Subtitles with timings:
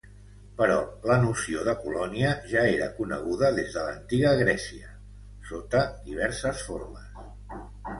[0.61, 0.77] Però
[1.11, 4.93] la noció de colònia ja era coneguda des de l'Antiga Grècia,
[5.55, 7.27] sota diverses formes.